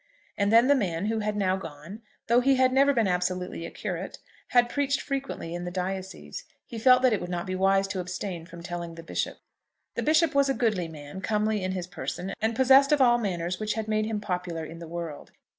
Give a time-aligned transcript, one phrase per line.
[0.35, 3.69] And then the man, who had now gone, though he had never been absolutely a
[3.69, 6.43] curate, had preached frequently in the diocese.
[6.65, 9.37] He felt that it would not be wise to abstain from telling the bishop.
[9.93, 13.75] The bishop was a goodly man, comely in his person, and possessed of manners which
[13.75, 15.33] had made him popular in the world.